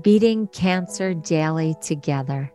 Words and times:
beating 0.00 0.46
cancer 0.48 1.14
daily 1.14 1.74
together. 1.80 2.52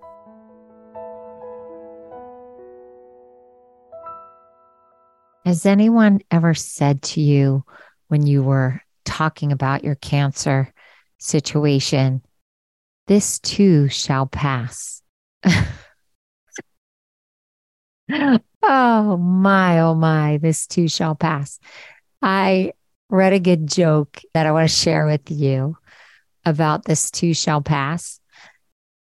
Has 5.45 5.65
anyone 5.65 6.21
ever 6.31 6.53
said 6.53 7.01
to 7.03 7.21
you 7.21 7.63
when 8.07 8.25
you 8.25 8.41
were 8.41 8.81
talking 9.03 9.51
about 9.51 9.83
your 9.83 9.95
cancer 9.95 10.73
situation, 11.19 12.21
this 13.07 13.39
too 13.39 13.87
shall 13.89 14.25
pass? 14.25 15.03
oh 18.63 19.17
my, 19.17 19.79
oh 19.81 19.93
my, 19.93 20.37
this 20.37 20.65
too 20.65 20.87
shall 20.87 21.13
pass. 21.13 21.59
I 22.23 22.71
read 23.09 23.33
a 23.33 23.39
good 23.39 23.67
joke 23.67 24.21
that 24.33 24.47
I 24.47 24.51
want 24.51 24.67
to 24.67 24.75
share 24.75 25.05
with 25.05 25.29
you 25.29 25.77
about 26.45 26.85
this 26.85 27.11
too 27.11 27.33
shall 27.33 27.61
pass. 27.61 28.19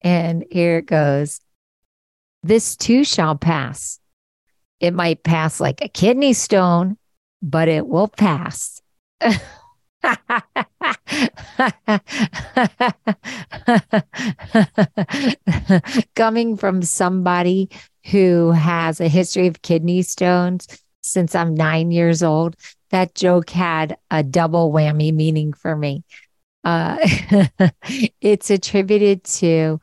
And 0.02 0.44
here 0.50 0.78
it 0.78 0.86
goes. 0.86 1.40
This 2.42 2.76
too 2.76 3.04
shall 3.04 3.36
pass. 3.36 4.00
It 4.80 4.94
might 4.94 5.24
pass 5.24 5.60
like 5.60 5.82
a 5.82 5.88
kidney 5.88 6.32
stone, 6.32 6.96
but 7.42 7.68
it 7.68 7.86
will 7.86 8.08
pass. 8.08 8.80
Coming 16.14 16.56
from 16.56 16.82
somebody 16.82 17.68
who 18.06 18.52
has 18.52 19.00
a 19.00 19.08
history 19.08 19.48
of 19.48 19.62
kidney 19.62 20.02
stones 20.02 20.68
since 21.02 21.34
I'm 21.34 21.54
nine 21.54 21.90
years 21.90 22.22
old, 22.22 22.54
that 22.90 23.14
joke 23.14 23.50
had 23.50 23.96
a 24.10 24.22
double 24.22 24.72
whammy 24.72 25.12
meaning 25.12 25.52
for 25.52 25.74
me. 25.76 26.04
Uh, 26.64 26.98
it's 28.20 28.50
attributed 28.50 29.24
to 29.24 29.80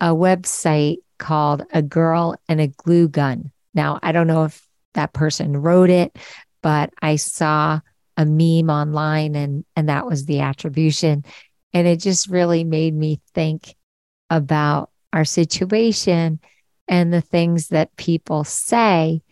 a 0.00 0.08
website 0.08 0.98
called 1.18 1.62
A 1.72 1.82
Girl 1.82 2.34
and 2.48 2.60
a 2.60 2.68
Glue 2.68 3.08
Gun. 3.08 3.50
Now, 3.74 3.98
I 4.02 4.12
don't 4.12 4.26
know 4.26 4.44
if 4.44 4.66
that 4.94 5.12
person 5.12 5.56
wrote 5.56 5.90
it, 5.90 6.16
but 6.62 6.90
I 7.02 7.16
saw 7.16 7.80
a 8.16 8.24
meme 8.24 8.70
online 8.70 9.34
and, 9.34 9.64
and 9.76 9.88
that 9.88 10.06
was 10.06 10.24
the 10.24 10.40
attribution. 10.40 11.24
And 11.72 11.86
it 11.86 12.00
just 12.00 12.28
really 12.28 12.64
made 12.64 12.94
me 12.94 13.20
think 13.34 13.74
about 14.30 14.90
our 15.12 15.24
situation 15.24 16.40
and 16.86 17.12
the 17.12 17.20
things 17.20 17.68
that 17.68 17.96
people 17.96 18.44
say. 18.44 19.22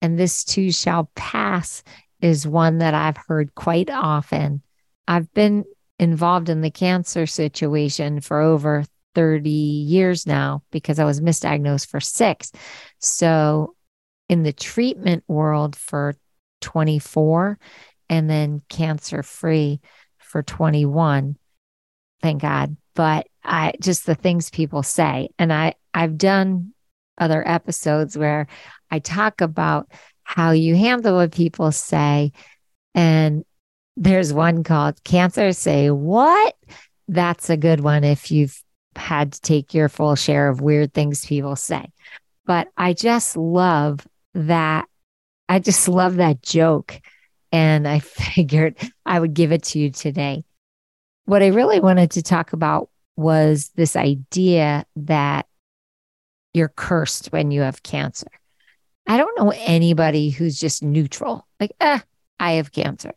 And 0.00 0.18
this 0.18 0.44
too 0.44 0.72
shall 0.72 1.10
pass 1.14 1.82
is 2.20 2.46
one 2.46 2.78
that 2.78 2.94
I've 2.94 3.16
heard 3.16 3.54
quite 3.54 3.90
often. 3.90 4.62
I've 5.06 5.32
been 5.34 5.64
involved 5.98 6.48
in 6.48 6.60
the 6.60 6.70
cancer 6.70 7.26
situation 7.26 8.20
for 8.20 8.40
over 8.40 8.84
30 9.14 9.50
years 9.50 10.26
now 10.26 10.62
because 10.70 10.98
I 10.98 11.04
was 11.04 11.20
misdiagnosed 11.20 11.88
for 11.88 12.00
six. 12.00 12.52
So, 12.98 13.74
in 14.28 14.42
the 14.42 14.52
treatment 14.52 15.24
world 15.28 15.76
for 15.76 16.14
24 16.62 17.58
and 18.08 18.30
then 18.30 18.62
cancer 18.68 19.22
free 19.22 19.80
for 20.18 20.42
21. 20.42 21.36
Thank 22.22 22.40
God. 22.40 22.76
But 22.94 23.26
I 23.44 23.74
just 23.80 24.06
the 24.06 24.14
things 24.14 24.48
people 24.48 24.82
say. 24.82 25.30
And 25.38 25.52
I, 25.52 25.74
I've 25.92 26.16
done 26.16 26.72
other 27.18 27.46
episodes 27.46 28.16
where 28.16 28.46
I 28.90 29.00
talk 29.00 29.40
about 29.40 29.90
how 30.22 30.52
you 30.52 30.76
handle 30.76 31.16
what 31.16 31.32
people 31.32 31.72
say. 31.72 32.32
And 32.94 33.44
there's 33.96 34.32
one 34.32 34.64
called 34.64 35.02
Cancer 35.04 35.52
Say 35.52 35.90
What? 35.90 36.54
That's 37.08 37.50
a 37.50 37.56
good 37.56 37.80
one 37.80 38.04
if 38.04 38.30
you've 38.30 38.58
had 38.96 39.32
to 39.32 39.40
take 39.40 39.74
your 39.74 39.88
full 39.88 40.14
share 40.14 40.48
of 40.48 40.60
weird 40.60 40.92
things 40.94 41.26
people 41.26 41.56
say. 41.56 41.90
But 42.46 42.68
I 42.76 42.92
just 42.92 43.36
love 43.36 44.06
that. 44.34 44.86
I 45.48 45.58
just 45.58 45.88
love 45.88 46.16
that 46.16 46.42
joke. 46.42 47.00
And 47.50 47.86
I 47.86 47.98
figured 48.00 48.76
I 49.04 49.18
would 49.18 49.34
give 49.34 49.52
it 49.52 49.64
to 49.64 49.78
you 49.78 49.90
today. 49.90 50.44
What 51.24 51.42
I 51.42 51.48
really 51.48 51.80
wanted 51.80 52.12
to 52.12 52.22
talk 52.22 52.52
about 52.52 52.88
was 53.16 53.70
this 53.74 53.94
idea 53.94 54.84
that 54.96 55.46
you're 56.54 56.68
cursed 56.68 57.32
when 57.32 57.50
you 57.50 57.60
have 57.62 57.82
cancer. 57.82 58.28
I 59.06 59.16
don't 59.16 59.38
know 59.38 59.52
anybody 59.56 60.30
who's 60.30 60.58
just 60.58 60.82
neutral, 60.82 61.46
like, 61.58 61.72
eh, 61.80 61.98
I 62.38 62.52
have 62.52 62.72
cancer. 62.72 63.12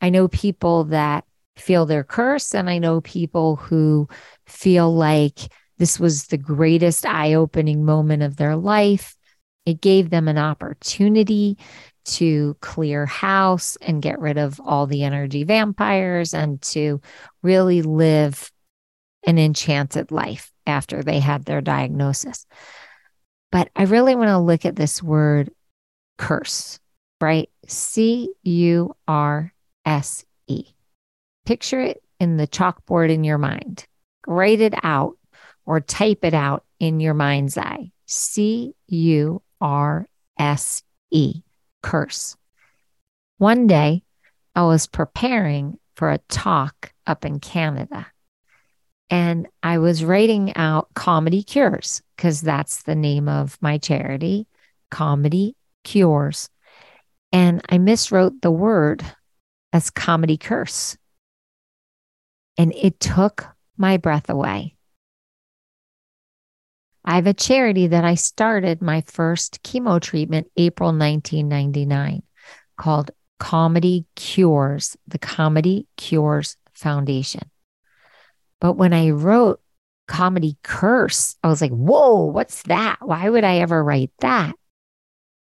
I 0.00 0.10
know 0.10 0.28
people 0.28 0.84
that 0.84 1.24
feel 1.56 1.86
their 1.86 2.04
curse, 2.04 2.54
and 2.54 2.68
I 2.68 2.78
know 2.78 3.00
people 3.00 3.56
who 3.56 4.08
feel 4.46 4.94
like 4.94 5.38
this 5.78 5.98
was 5.98 6.26
the 6.26 6.38
greatest 6.38 7.06
eye 7.06 7.34
opening 7.34 7.84
moment 7.84 8.22
of 8.22 8.36
their 8.36 8.56
life. 8.56 9.16
It 9.64 9.80
gave 9.80 10.10
them 10.10 10.28
an 10.28 10.38
opportunity 10.38 11.58
to 12.04 12.56
clear 12.60 13.04
house 13.04 13.76
and 13.82 14.00
get 14.00 14.20
rid 14.20 14.38
of 14.38 14.60
all 14.60 14.86
the 14.86 15.02
energy 15.02 15.44
vampires 15.44 16.34
and 16.34 16.62
to 16.62 17.00
really 17.42 17.82
live 17.82 18.52
an 19.26 19.38
enchanted 19.38 20.12
life 20.12 20.52
after 20.66 21.02
they 21.02 21.18
had 21.18 21.44
their 21.44 21.60
diagnosis. 21.60 22.46
But 23.50 23.70
I 23.74 23.84
really 23.84 24.14
want 24.14 24.28
to 24.28 24.38
look 24.38 24.64
at 24.64 24.76
this 24.76 25.02
word 25.02 25.50
curse, 26.16 26.78
right? 27.20 27.50
C 27.66 28.30
U 28.44 28.94
R 29.08 29.52
S 29.86 30.24
E. 30.48 30.66
Picture 31.46 31.80
it 31.80 32.02
in 32.20 32.36
the 32.36 32.46
chalkboard 32.46 33.10
in 33.10 33.24
your 33.24 33.38
mind. 33.38 33.86
Write 34.26 34.60
it 34.60 34.74
out 34.82 35.16
or 35.64 35.80
type 35.80 36.24
it 36.24 36.34
out 36.34 36.64
in 36.80 37.00
your 37.00 37.14
mind's 37.14 37.56
eye. 37.56 37.92
C 38.06 38.74
U 38.88 39.42
R 39.60 40.08
S 40.38 40.82
E, 41.10 41.42
curse. 41.82 42.36
One 43.38 43.66
day, 43.66 44.02
I 44.54 44.64
was 44.64 44.86
preparing 44.86 45.78
for 45.94 46.10
a 46.10 46.18
talk 46.28 46.92
up 47.06 47.24
in 47.24 47.40
Canada. 47.40 48.06
And 49.08 49.46
I 49.62 49.78
was 49.78 50.04
writing 50.04 50.56
out 50.56 50.88
Comedy 50.94 51.42
Cures 51.42 52.02
because 52.16 52.40
that's 52.40 52.82
the 52.82 52.96
name 52.96 53.28
of 53.28 53.56
my 53.60 53.78
charity, 53.78 54.48
Comedy 54.90 55.54
Cures. 55.84 56.48
And 57.32 57.62
I 57.68 57.78
miswrote 57.78 58.40
the 58.40 58.50
word 58.50 59.04
comedy 59.90 60.36
curse. 60.36 60.96
And 62.58 62.72
it 62.74 63.00
took 63.00 63.46
my 63.76 63.96
breath 63.96 64.30
away. 64.30 64.76
I 67.04 67.16
have 67.16 67.26
a 67.26 67.34
charity 67.34 67.86
that 67.86 68.04
I 68.04 68.16
started 68.16 68.82
my 68.82 69.02
first 69.02 69.62
chemo 69.62 70.00
treatment 70.00 70.50
April 70.56 70.88
1999 70.88 72.22
called 72.76 73.12
Comedy 73.38 74.06
Cures, 74.16 74.96
the 75.06 75.18
Comedy 75.18 75.86
Cures 75.96 76.56
Foundation. 76.74 77.50
But 78.60 78.72
when 78.72 78.92
I 78.92 79.10
wrote 79.10 79.60
Comedy 80.08 80.56
Curse, 80.62 81.36
I 81.42 81.48
was 81.48 81.60
like, 81.60 81.70
whoa, 81.70 82.24
what's 82.24 82.62
that? 82.64 82.96
Why 83.00 83.28
would 83.28 83.44
I 83.44 83.58
ever 83.58 83.82
write 83.82 84.10
that? 84.20 84.54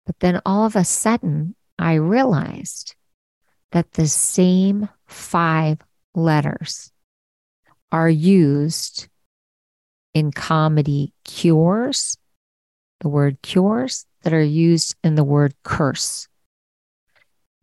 But 0.07 0.19
then 0.21 0.41
all 0.47 0.65
of 0.67 0.77
a 0.77 0.85
sudden, 0.85 1.55
I 1.79 1.95
realized 1.95 2.95
that 3.77 3.93
the 3.93 4.07
same 4.07 4.89
five 5.07 5.77
letters 6.15 6.91
are 7.93 8.09
used 8.09 9.07
in 10.15 10.33
comedy 10.33 11.13
cures, 11.27 12.17
the 13.01 13.09
word 13.11 13.37
cures, 13.43 14.07
that 14.23 14.33
are 14.33 14.43
used 14.43 14.95
in 15.05 15.15
the 15.15 15.23
word 15.23 15.55
curse. 15.63 16.27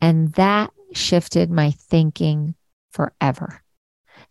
And 0.01 0.31
that 0.33 0.69
shifted 0.93 1.49
my 1.49 1.71
thinking 1.71 2.53
forever. 2.91 3.63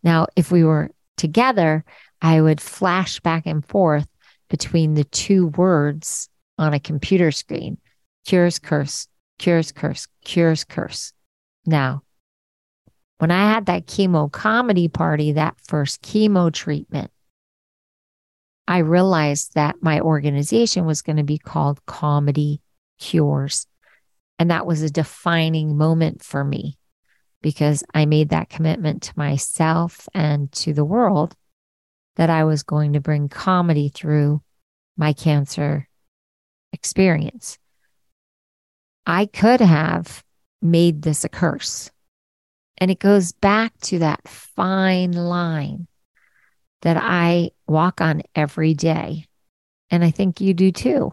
Now, 0.05 0.29
if 0.37 0.53
we 0.53 0.63
were 0.63 0.93
together, 1.17 1.85
I 2.21 2.41
would 2.41 2.61
flash 2.61 3.19
back 3.19 3.45
and 3.45 3.67
forth 3.67 4.07
between 4.49 4.95
the 4.95 5.03
two 5.03 5.49
words 5.49 6.29
on 6.59 6.75
a 6.75 6.79
computer 6.79 7.33
screen 7.33 7.79
cures, 8.25 8.61
curse, 8.61 9.09
cures, 9.41 9.73
curse, 9.73 10.07
cures, 10.25 10.63
curse. 10.63 11.13
Now, 11.65 12.03
when 13.19 13.31
I 13.31 13.53
had 13.53 13.67
that 13.67 13.87
chemo 13.87 14.31
comedy 14.31 14.89
party, 14.89 15.33
that 15.33 15.57
first 15.63 16.03
chemo 16.03 16.53
treatment, 16.53 17.11
I 18.67 18.79
realized 18.79 19.55
that 19.55 19.77
my 19.81 20.01
organization 20.01 20.87
was 20.87 21.03
going 21.03 21.19
to 21.19 21.23
be 21.23 21.39
called 21.39 21.85
Comedy 21.87 22.61
Cures. 22.99 23.67
And 24.39 24.51
that 24.51 24.67
was 24.67 24.83
a 24.83 24.91
defining 24.91 25.77
moment 25.77 26.23
for 26.25 26.43
me 26.43 26.79
because 27.43 27.85
I 27.95 28.07
made 28.07 28.31
that 28.31 28.49
commitment 28.49 29.03
to 29.03 29.13
myself 29.17 30.09
and 30.15 30.51
to 30.53 30.73
the 30.73 30.85
world 30.85 31.37
that 32.17 32.31
I 32.31 32.45
was 32.45 32.63
going 32.63 32.95
to 32.95 33.01
bring 33.01 33.29
comedy 33.29 33.89
through 33.89 34.43
my 34.97 35.13
cancer 35.13 35.89
experience. 36.73 37.59
I 39.07 39.27
could 39.27 39.61
have 39.61 40.23
made 40.63 41.03
this 41.03 41.25
a 41.25 41.29
curse. 41.29 41.91
And 42.79 42.91
it 42.91 42.99
goes 42.99 43.33
back 43.33 43.79
to 43.83 43.99
that 44.01 44.27
fine 44.27 45.13
line 45.13 45.87
that 46.83 46.97
I 46.97 47.51
walk 47.67 48.01
on 48.01 48.23
every 48.35 48.75
day. 48.75 49.27
And 49.91 50.03
I 50.05 50.11
think 50.11 50.41
you 50.41 50.55
do 50.55 50.73
too, 50.73 51.13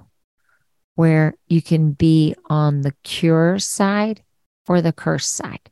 where 0.95 1.35
you 1.47 1.61
can 1.61 1.91
be 1.91 2.35
on 2.49 2.81
the 2.81 2.93
cure 3.03 3.59
side 3.59 4.23
or 4.67 4.81
the 4.81 4.93
curse 4.93 5.27
side. 5.27 5.69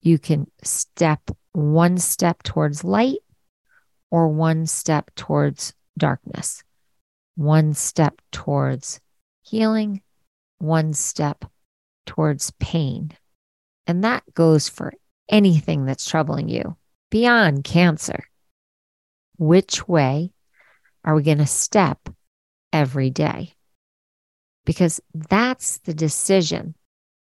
You 0.00 0.18
can 0.18 0.50
step 0.62 1.30
one 1.52 1.98
step 1.98 2.42
towards 2.42 2.84
light 2.84 3.18
or 4.10 4.28
one 4.28 4.66
step 4.66 5.10
towards 5.14 5.74
darkness, 5.98 6.62
one 7.34 7.74
step 7.74 8.20
towards 8.30 9.00
healing, 9.42 10.02
one 10.58 10.92
step 10.92 11.44
towards 12.06 12.52
pain. 12.52 13.12
And 13.86 14.04
that 14.04 14.22
goes 14.34 14.68
for 14.68 14.92
anything 15.28 15.84
that's 15.84 16.08
troubling 16.08 16.48
you 16.48 16.76
beyond 17.10 17.64
cancer. 17.64 18.24
Which 19.38 19.88
way 19.88 20.32
are 21.04 21.14
we 21.14 21.22
going 21.22 21.38
to 21.38 21.46
step 21.46 22.08
every 22.72 23.10
day? 23.10 23.54
Because 24.64 25.00
that's 25.12 25.78
the 25.78 25.94
decision 25.94 26.74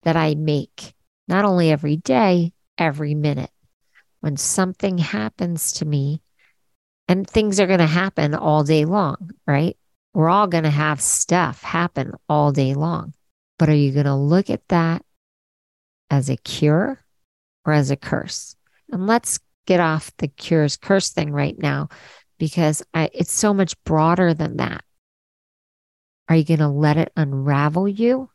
that 0.05 0.17
I 0.17 0.35
make, 0.35 0.95
not 1.27 1.45
only 1.45 1.71
every 1.71 1.97
day, 1.97 2.53
every 2.79 3.15
minute. 3.15 3.51
When 4.21 4.37
something 4.37 4.99
happens 4.99 5.73
to 5.73 5.85
me, 5.85 6.23
and 7.09 7.29
things 7.29 7.59
are 7.59 7.67
going 7.67 7.79
to 7.79 7.87
happen 7.87 8.35
all 8.35 8.65
day 8.65 8.85
long, 8.85 9.31
right? 9.47 9.77
We're 10.13 10.29
all 10.29 10.47
going 10.47 10.65
to 10.65 10.71
have 10.71 11.01
stuff 11.01 11.63
happen 11.63 12.13
all 12.29 12.53
day 12.53 12.75
long. 12.75 13.15
But 13.59 13.69
are 13.69 13.75
you 13.75 13.93
going 13.93 14.07
to 14.07 14.15
look 14.15 14.51
at 14.51 14.67
that 14.69 15.03
as 16.11 16.31
a 16.31 16.37
cure 16.37 17.01
or 17.65 17.73
as 17.73 17.91
a 17.91 17.97
curse? 17.97 18.57
And 18.91 19.07
let's 19.07 19.41
get 19.67 19.81
off 19.81 20.13
the 20.19 20.29
cures 20.29 20.77
curse 20.77 21.11
thing 21.11 21.33
right 21.33 21.59
now 21.59 21.89
because 22.39 22.83
I, 22.95 23.11
it's 23.13 23.33
so 23.33 23.53
much 23.53 23.75
broader 23.85 24.33
than 24.33 24.57
that. 24.59 24.85
Are 26.29 26.37
you 26.37 26.45
going 26.45 26.61
to 26.61 26.69
let 26.69 26.97
it 26.97 27.13
unravel 27.17 27.89
you? 27.89 28.31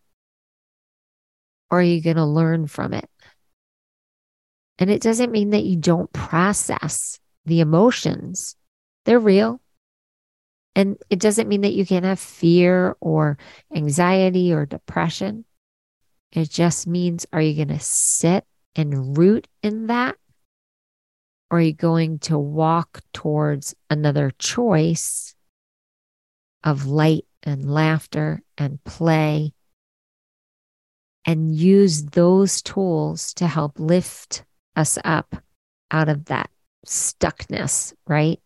Or 1.71 1.79
are 1.79 1.83
you 1.83 2.01
going 2.01 2.17
to 2.17 2.25
learn 2.25 2.67
from 2.67 2.93
it? 2.93 3.09
And 4.77 4.89
it 4.89 5.01
doesn't 5.01 5.31
mean 5.31 5.51
that 5.51 5.63
you 5.63 5.77
don't 5.77 6.11
process 6.11 7.19
the 7.45 7.61
emotions 7.61 8.55
they're 9.05 9.19
real. 9.19 9.59
And 10.75 10.97
it 11.09 11.19
doesn't 11.19 11.47
mean 11.47 11.61
that 11.61 11.73
you 11.73 11.85
can't 11.85 12.05
have 12.05 12.19
fear 12.19 12.95
or 12.99 13.37
anxiety 13.73 14.53
or 14.53 14.65
depression. 14.65 15.45
It 16.31 16.49
just 16.49 16.87
means 16.87 17.27
are 17.31 17.41
you 17.41 17.55
going 17.55 17.77
to 17.77 17.83
sit 17.83 18.45
and 18.75 19.17
root 19.17 19.47
in 19.61 19.87
that? 19.87 20.15
Or 21.51 21.59
are 21.59 21.61
you 21.61 21.73
going 21.73 22.17
to 22.19 22.39
walk 22.39 23.01
towards 23.13 23.75
another 23.89 24.31
choice 24.39 25.35
of 26.63 26.87
light 26.87 27.25
and 27.43 27.69
laughter 27.71 28.41
and 28.57 28.83
play 28.83 29.53
and 31.25 31.55
use 31.55 32.03
those 32.05 32.61
tools 32.61 33.33
to 33.35 33.47
help 33.47 33.79
lift 33.79 34.43
us 34.75 34.97
up 35.03 35.35
out 35.91 36.09
of 36.09 36.25
that 36.25 36.49
stuckness, 36.85 37.93
right? 38.07 38.41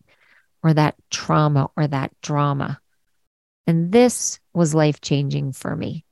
Or 0.63 0.74
that 0.74 0.95
trauma 1.09 1.69
or 1.77 1.88
that 1.88 2.12
drama. 2.21 2.80
And 3.65 3.92
this 3.92 4.39
was 4.54 4.74
life 4.74 5.01
changing 5.01 5.51
for 5.51 5.75
me 5.75 6.06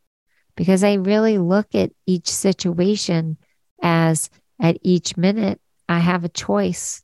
because 0.55 0.83
I 0.83 0.93
really 0.93 1.37
look 1.37 1.73
at 1.73 1.91
each 2.05 2.27
situation 2.27 3.37
as 3.81 4.29
at 4.59 4.77
each 4.81 5.17
minute, 5.17 5.59
I 5.87 5.99
have 5.99 6.23
a 6.23 6.29
choice 6.29 7.03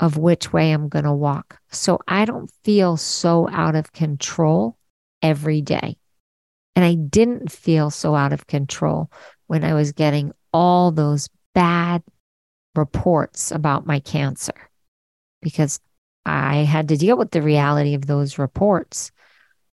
of 0.00 0.16
which 0.16 0.52
way 0.52 0.72
I'm 0.72 0.88
going 0.88 1.04
to 1.04 1.12
walk. 1.12 1.58
So 1.70 1.98
I 2.06 2.24
don't 2.24 2.50
feel 2.64 2.96
so 2.96 3.48
out 3.50 3.74
of 3.74 3.92
control 3.92 4.76
every 5.22 5.60
day. 5.60 5.96
And 6.76 6.84
I 6.84 6.94
didn't 6.94 7.50
feel 7.50 7.90
so 7.90 8.14
out 8.14 8.32
of 8.32 8.46
control 8.46 9.10
when 9.46 9.64
I 9.64 9.74
was 9.74 9.92
getting 9.92 10.32
all 10.52 10.92
those 10.92 11.28
bad 11.54 12.02
reports 12.76 13.50
about 13.50 13.86
my 13.86 13.98
cancer 13.98 14.54
because 15.42 15.80
I 16.28 16.64
had 16.64 16.88
to 16.88 16.96
deal 16.98 17.16
with 17.16 17.30
the 17.30 17.40
reality 17.40 17.94
of 17.94 18.06
those 18.06 18.38
reports, 18.38 19.10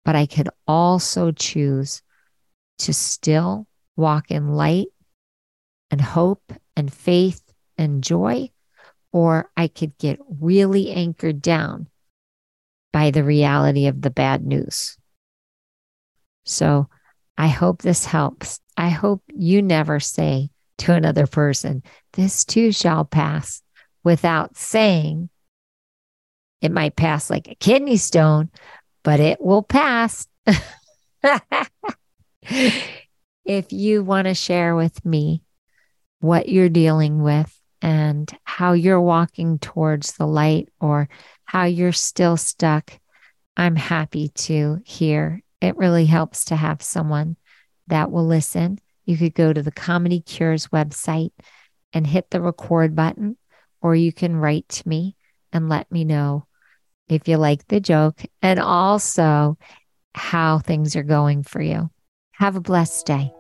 but 0.05 0.17
I 0.17 0.25
could 0.25 0.49
also 0.67 1.31
choose 1.31 2.03
to 2.79 2.95
still 2.95 3.67
walk 3.97 4.31
in 4.31 4.55
light 4.55 4.89
and 5.91 6.01
hope 6.01 6.53
and 6.75 6.91
faith 6.91 7.43
and 7.77 8.03
joy, 8.03 8.51
or 9.13 9.51
I 9.57 9.69
could 9.69 9.99
get 9.99 10.21
really 10.41 10.91
anchored 10.91 11.43
down 11.43 11.89
by 12.95 13.11
the 13.11 13.25
reality 13.25 13.87
of 13.87 14.01
the 14.01 14.11
bad 14.11 14.43
news. 14.47 14.97
So 16.47 16.89
I 17.37 17.49
hope 17.49 17.83
this 17.83 18.07
helps. 18.07 18.61
I 18.75 18.89
hope 18.89 19.23
you 19.35 19.61
never 19.61 20.01
say 20.01 20.49
to 20.79 20.95
another 20.95 21.27
person, 21.27 21.83
This 22.15 22.47
too 22.47 22.73
shall 22.73 23.05
pass, 23.05 23.61
without 24.03 24.57
saying, 24.57 25.29
it 26.61 26.73
might 26.73 26.97
pass 26.97 27.31
like 27.31 27.49
a 27.49 27.55
kidney 27.55 27.97
stone, 27.97 28.51
but 29.05 29.21
it 29.21 29.41
will 29.41 29.63
pass. 29.63 30.27
if 33.45 33.73
you 33.73 34.03
want 34.03 34.27
to 34.27 34.35
share 34.35 34.75
with 34.75 35.05
me 35.05 35.43
what 36.21 36.49
you're 36.49 36.69
dealing 36.69 37.23
with 37.23 37.55
and 37.81 38.31
how 38.45 38.73
you're 38.73 39.01
walking 39.01 39.59
towards 39.59 40.13
the 40.13 40.27
light 40.27 40.69
or 40.81 41.09
how 41.45 41.65
you're 41.65 41.93
still 41.93 42.37
stuck, 42.37 42.99
I'm 43.57 43.77
happy 43.77 44.29
to 44.29 44.81
hear. 44.85 45.43
It 45.61 45.77
really 45.77 46.07
helps 46.07 46.47
to 46.47 46.57
have 46.57 46.83
someone 46.83 47.37
that 47.87 48.11
will 48.11 48.27
listen. 48.27 48.79
You 49.05 49.17
could 49.17 49.35
go 49.35 49.53
to 49.53 49.63
the 49.63 49.73
Comedy 49.73 50.21
Cures 50.21 50.69
website 50.69 51.33
and 51.93 52.07
hit 52.07 52.31
the 52.31 52.41
record 52.41 52.95
button, 52.95 53.37
or 53.81 53.95
you 53.95 54.13
can 54.13 54.37
write 54.37 54.69
to 54.69 54.89
me 54.89 55.17
and 55.53 55.69
let 55.69 55.91
me 55.91 56.05
know 56.05 56.48
if 57.09 57.29
you 57.29 57.37
like 57.37 57.67
the 57.69 57.81
joke 57.81 58.23
and 58.43 58.59
also 58.59 59.57
how 60.15 60.59
things 60.59 60.97
are 60.97 61.03
going 61.03 61.43
for 61.43 61.63
you. 61.63 61.91
Have 62.33 62.57
a 62.57 62.61
blessed 62.61 63.07
day. 63.07 63.33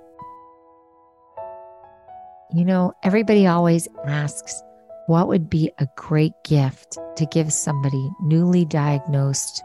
You 2.54 2.64
know, 2.64 2.92
everybody 3.02 3.46
always 3.46 3.88
asks, 4.06 4.62
what 5.06 5.28
would 5.28 5.50
be 5.50 5.70
a 5.78 5.88
great 5.96 6.32
gift 6.44 6.98
to 7.16 7.26
give 7.26 7.52
somebody 7.52 8.10
newly 8.22 8.64
diagnosed 8.64 9.62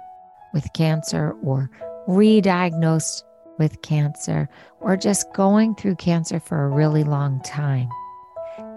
with 0.54 0.68
cancer 0.74 1.34
or 1.44 1.70
re 2.08 2.42
diagnosed 2.42 3.24
with 3.58 3.82
cancer 3.82 4.50
or 4.80 4.98
just 4.98 5.32
going 5.34 5.76
through 5.76 5.96
cancer 5.96 6.40
for 6.40 6.64
a 6.64 6.70
really 6.70 7.04
long 7.04 7.42
time? 7.42 7.90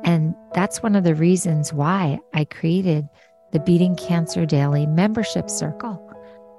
And 0.05 0.35
that's 0.55 0.83
one 0.83 0.95
of 0.95 1.05
the 1.05 1.15
reasons 1.15 1.73
why 1.73 2.19
I 2.33 2.45
created 2.45 3.09
the 3.53 3.61
Beating 3.61 3.97
Cancer 3.97 4.45
Daily 4.45 4.87
membership 4.87 5.49
circle 5.49 6.03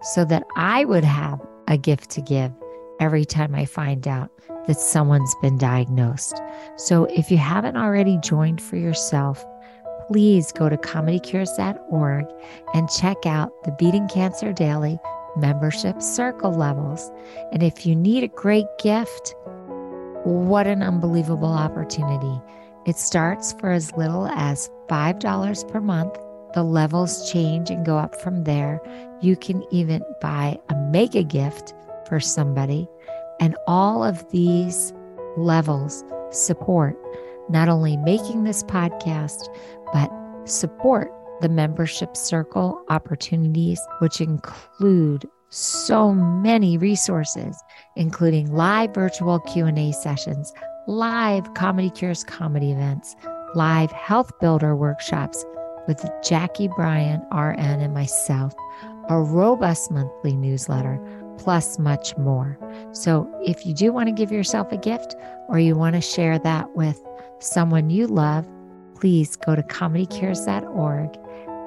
so 0.02 0.26
that 0.26 0.44
I 0.56 0.86
would 0.86 1.04
have 1.04 1.40
a 1.68 1.78
gift 1.78 2.10
to 2.12 2.22
give 2.22 2.52
every 3.00 3.26
time 3.26 3.54
I 3.54 3.66
find 3.66 4.08
out 4.08 4.30
that 4.68 4.80
someone's 4.80 5.36
been 5.42 5.58
diagnosed. 5.58 6.42
So 6.78 7.06
if 7.06 7.32
you 7.32 7.38
haven't 7.38 7.78
already 7.78 8.18
joined 8.18 8.62
for 8.62 8.78
yourself, 8.78 9.46
please 10.08 10.52
go 10.52 10.70
to 10.70 10.78
comedycures.org 10.78 12.26
and 12.74 12.90
check 12.90 13.26
out 13.26 13.52
the 13.64 13.76
Beating 13.78 14.08
Cancer 14.08 14.54
Daily 14.54 15.00
membership 15.36 16.02
circle 16.02 16.54
levels. 16.54 17.12
And 17.52 17.62
if 17.62 17.86
you 17.86 17.96
need 17.96 18.24
a 18.24 18.30
great 18.30 18.66
gift, 18.80 19.36
what 20.24 20.68
an 20.68 20.82
unbelievable 20.82 21.54
opportunity. 21.54 22.42
It 22.86 22.98
starts 22.98 23.54
for 23.54 23.72
as 23.72 23.96
little 23.98 24.28
as 24.28 24.70
$5 24.90 25.72
per 25.72 25.82
month 25.82 26.18
the 26.54 26.64
levels 26.64 27.32
change 27.32 27.70
and 27.70 27.86
go 27.86 27.98
up 27.98 28.20
from 28.22 28.44
there. 28.44 28.82
You 29.22 29.36
can 29.36 29.64
even 29.72 30.04
buy 30.22 30.58
a 30.70 30.76
mega 30.76 31.24
gift 31.24 31.74
for 32.08 32.20
somebody. 32.20 32.88
And 33.40 33.56
all 33.68 34.04
of 34.04 34.30
these 34.32 34.94
levels 35.38 36.04
support 36.32 36.98
not 37.50 37.70
only 37.70 37.98
making 37.98 38.44
this 38.44 38.64
podcast, 38.64 39.48
but 39.94 40.12
support 40.46 41.12
the 41.42 41.50
membership 41.50 42.18
circle 42.18 42.82
opportunities, 42.90 43.80
which 44.00 44.20
include 44.20 45.26
so 45.50 46.14
many 46.14 46.78
resources, 46.78 47.62
including 47.96 48.54
live 48.54 48.94
virtual 48.94 49.40
Q&A 49.42 49.92
sessions, 49.94 50.52
live 50.88 51.54
Comedy 51.54 51.90
Cures 51.90 52.24
comedy 52.24 52.72
events, 52.72 53.16
live 53.56 53.92
health 53.92 54.32
builder 54.40 54.76
workshops 54.76 55.46
with 55.88 56.06
Jackie 56.24 56.68
Bryan, 56.68 57.22
RN, 57.32 57.82
and 57.82 57.94
myself, 57.94 58.54
a 59.10 59.20
robust 59.20 59.90
monthly 59.92 60.36
newsletter, 60.36 61.00
plus 61.38 61.80
much 61.80 62.16
more. 62.18 62.58
So 62.92 63.30
if 63.46 63.66
you 63.66 63.74
do 63.74 63.94
want 63.94 64.08
to 64.08 64.14
give 64.14 64.32
yourself 64.32 64.72
a 64.72 64.78
gift 64.78 65.16
or 65.48 65.60
you 65.60 65.76
want 65.76 65.96
to 65.96 66.02
share 66.02 66.40
that 66.40 66.76
with 66.76 67.02
someone 67.40 67.90
you 67.90 68.08
love, 68.08 68.48
please 68.96 69.36
go 69.36 69.56
to 69.56 69.64
comedycures.org 69.64 71.18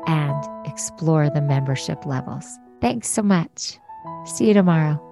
and 0.07 0.67
explore 0.67 1.31
the 1.31 1.41
membership 1.41 2.05
levels. 2.05 2.47
Thanks 2.81 3.09
so 3.09 3.23
much. 3.23 3.79
See 4.25 4.49
you 4.49 4.55
tomorrow. 4.55 5.07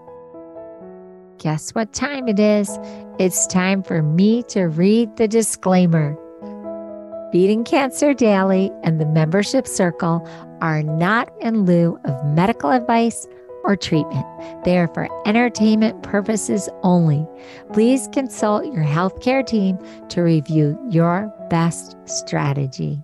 Guess 1.38 1.70
what 1.74 1.92
time 1.92 2.26
it 2.26 2.40
is? 2.40 2.78
It's 3.18 3.46
time 3.46 3.82
for 3.82 4.02
me 4.02 4.42
to 4.44 4.64
read 4.64 5.16
the 5.16 5.28
disclaimer. 5.28 6.16
Beating 7.30 7.62
Cancer 7.62 8.14
Daily 8.14 8.72
and 8.82 8.98
the 8.98 9.04
membership 9.04 9.66
circle 9.66 10.26
are 10.62 10.82
not 10.82 11.30
in 11.42 11.66
lieu 11.66 12.00
of 12.04 12.24
medical 12.24 12.70
advice 12.70 13.26
or 13.64 13.76
treatment. 13.76 14.24
They 14.64 14.78
are 14.78 14.88
for 14.88 15.08
entertainment 15.26 16.02
purposes 16.02 16.70
only. 16.82 17.26
Please 17.74 18.08
consult 18.12 18.64
your 18.72 18.84
healthcare 18.84 19.46
team 19.46 19.78
to 20.08 20.22
review 20.22 20.78
your 20.88 21.30
best 21.50 21.96
strategy. 22.06 23.02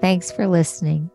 Thanks 0.00 0.32
for 0.32 0.48
listening. 0.48 1.10